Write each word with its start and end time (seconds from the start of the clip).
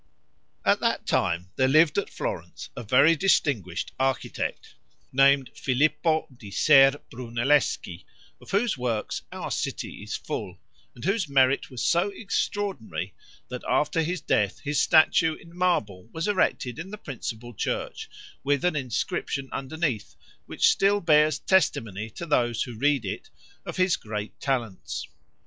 At 0.65 0.79
that 0.79 1.05
time 1.05 1.51
there 1.57 1.67
lived 1.67 1.95
at 1.99 2.09
Florence, 2.09 2.71
a 2.75 2.81
very 2.81 3.15
distinguished 3.15 3.91
architect, 3.99 4.73
named 5.11 5.51
Filippo 5.53 6.27
di 6.35 6.49
Ser 6.49 6.99
Brunelleschi, 7.11 8.03
of 8.41 8.49
whose 8.49 8.75
works 8.79 9.21
our 9.31 9.51
city 9.51 10.01
is 10.01 10.15
full, 10.15 10.59
and 10.95 11.05
whose 11.05 11.29
merit 11.29 11.69
was 11.69 11.83
so 11.83 12.09
extraordinary, 12.15 13.13
that 13.49 13.61
after 13.69 14.01
his 14.01 14.21
death 14.21 14.59
his 14.61 14.81
statue 14.81 15.35
in 15.35 15.55
marble 15.55 16.09
was 16.11 16.27
erected 16.27 16.79
in 16.79 16.89
the 16.89 16.97
principal 16.97 17.53
church, 17.53 18.09
with 18.43 18.65
an 18.65 18.75
inscription 18.75 19.49
underneath, 19.51 20.15
which 20.47 20.67
still 20.69 20.99
bears 20.99 21.37
testimony 21.37 22.09
to 22.09 22.25
those 22.25 22.63
who 22.63 22.73
read 22.75 23.05
it, 23.05 23.29
of 23.67 23.77
his 23.77 23.97
great 23.97 24.39
talents. 24.39 25.07